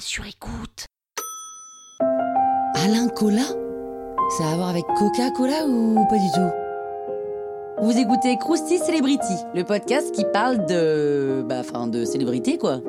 [0.00, 0.86] sur écoute.
[2.74, 3.42] Alain Cola?
[4.36, 7.82] Ça a à voir avec Coca-Cola ou pas du tout?
[7.82, 11.44] Vous écoutez Krusty Celebrity, le podcast qui parle de.
[11.48, 12.80] Bah, enfin, de célébrité quoi.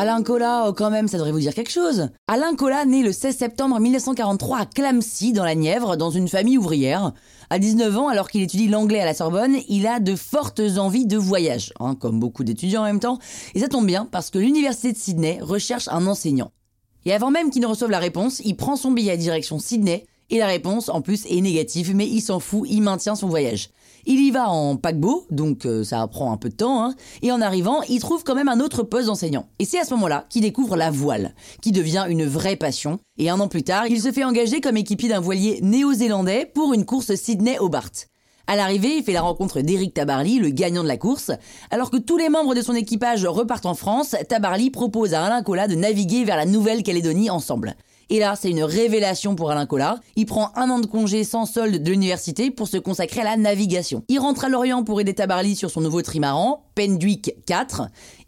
[0.00, 2.10] Alain Cola, oh, quand même, ça devrait vous dire quelque chose.
[2.28, 6.56] Alain Cola naît le 16 septembre 1943 à Clamcy, dans la Nièvre, dans une famille
[6.56, 7.14] ouvrière.
[7.50, 11.06] À 19 ans, alors qu'il étudie l'anglais à la Sorbonne, il a de fortes envies
[11.06, 13.18] de voyage, hein, comme beaucoup d'étudiants en même temps.
[13.56, 16.52] Et ça tombe bien, parce que l'université de Sydney recherche un enseignant.
[17.04, 20.06] Et avant même qu'il ne reçoive la réponse, il prend son billet à direction Sydney,
[20.30, 23.70] et la réponse, en plus, est négative, mais il s'en fout, il maintient son voyage.
[24.06, 27.32] Il y va en paquebot, donc euh, ça prend un peu de temps, hein, et
[27.32, 29.48] en arrivant, il trouve quand même un autre poste d'enseignant.
[29.58, 33.30] Et c'est à ce moment-là qu'il découvre la voile, qui devient une vraie passion, et
[33.30, 36.84] un an plus tard, il se fait engager comme équipier d'un voilier néo-zélandais pour une
[36.84, 37.90] course Sydney-Hobart.
[38.46, 41.32] À l'arrivée, il fait la rencontre d'Eric Tabarly, le gagnant de la course.
[41.70, 45.42] Alors que tous les membres de son équipage repartent en France, Tabarly propose à Alain
[45.42, 47.76] Colas de naviguer vers la Nouvelle-Calédonie ensemble.
[48.10, 50.00] Et là, c'est une révélation pour Alain Collat.
[50.16, 53.36] Il prend un an de congé sans solde de l'université pour se consacrer à la
[53.36, 54.02] navigation.
[54.08, 57.82] Il rentre à Lorient pour aider Tabarly sur son nouveau trimaran, Penduic 4.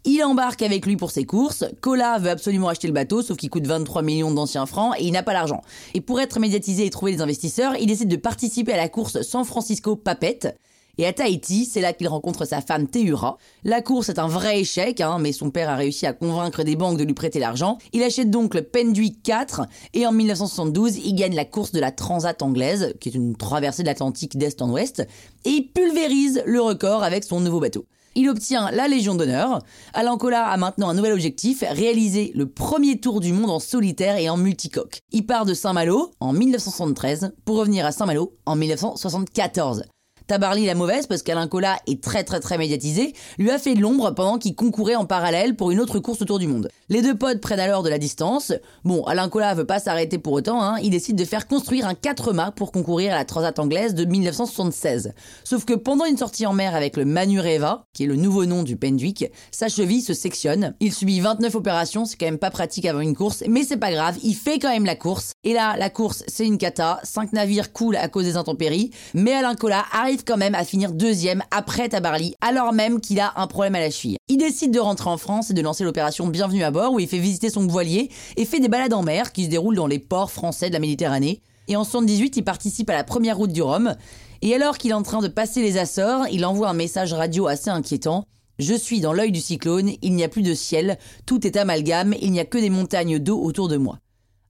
[0.05, 1.65] Il embarque avec lui pour ses courses.
[1.81, 5.11] Collat veut absolument acheter le bateau, sauf qu'il coûte 23 millions d'anciens francs et il
[5.13, 5.61] n'a pas l'argent.
[5.95, 9.21] Et pour être médiatisé et trouver des investisseurs, il décide de participer à la course
[9.23, 10.55] San Francisco Papette.
[11.01, 13.39] Et à Tahiti, c'est là qu'il rencontre sa femme Tehura.
[13.63, 16.75] La course est un vrai échec, hein, mais son père a réussi à convaincre des
[16.75, 17.79] banques de lui prêter l'argent.
[17.91, 19.63] Il achète donc le Penduic 4
[19.95, 23.81] et en 1972, il gagne la course de la Transat anglaise, qui est une traversée
[23.81, 24.99] de l'Atlantique d'est en ouest,
[25.43, 27.87] et il pulvérise le record avec son nouveau bateau.
[28.13, 29.63] Il obtient la Légion d'honneur.
[29.95, 34.17] Alain Collat a maintenant un nouvel objectif, réaliser le premier tour du monde en solitaire
[34.17, 34.99] et en multicoque.
[35.11, 39.85] Il part de Saint-Malo en 1973 pour revenir à Saint-Malo en 1974.
[40.31, 43.81] Tabarly la mauvaise parce qu'Alain Colas est très très très médiatisé, lui a fait de
[43.81, 46.69] l'ombre pendant qu'il concourait en parallèle pour une autre course autour du monde.
[46.87, 48.53] Les deux potes prennent alors de la distance.
[48.85, 50.77] Bon, Alain Colas veut pas s'arrêter pour autant, hein.
[50.81, 54.05] il décide de faire construire un 4 mâts pour concourir à la Transat anglaise de
[54.05, 55.11] 1976.
[55.43, 58.63] Sauf que pendant une sortie en mer avec le Manureva, qui est le nouveau nom
[58.63, 60.75] du Penduic, sa cheville se sectionne.
[60.79, 63.91] Il subit 29 opérations, c'est quand même pas pratique avant une course, mais c'est pas
[63.91, 65.33] grave, il fait quand même la course.
[65.43, 69.33] Et là, la course, c'est une cata, 5 navires coulent à cause des intempéries, mais
[69.33, 69.83] Alain Colas
[70.25, 73.89] quand même à finir deuxième après Tabarly, alors même qu'il a un problème à la
[73.89, 74.17] cheville.
[74.27, 77.07] Il décide de rentrer en France et de lancer l'opération Bienvenue à bord, où il
[77.07, 79.99] fait visiter son voilier et fait des balades en mer qui se déroulent dans les
[79.99, 81.41] ports français de la Méditerranée.
[81.67, 83.95] Et en 78, il participe à la première route du Rhum.
[84.41, 87.47] Et alors qu'il est en train de passer les Açores, il envoie un message radio
[87.47, 88.25] assez inquiétant.
[88.59, 92.13] Je suis dans l'œil du cyclone, il n'y a plus de ciel, tout est amalgame,
[92.21, 93.99] il n'y a que des montagnes d'eau autour de moi.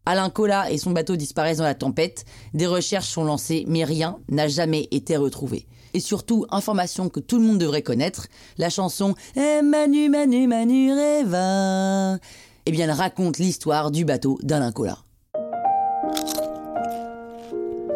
[0.06, 4.18] Alain Colas et son bateau disparaissent dans la tempête, des recherches sont lancées, mais rien
[4.30, 5.68] n'a jamais été retrouvé.
[5.94, 10.92] Et surtout, information que tout le monde devrait connaître, la chanson eh, Manu, Manu, Manu,
[10.92, 12.18] Reva.
[12.66, 15.00] Eh bien, elle raconte l'histoire du bateau d'Alain Colas.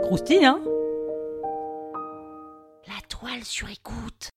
[0.03, 0.59] Croustille, hein?
[2.87, 4.29] La toile sur écoute.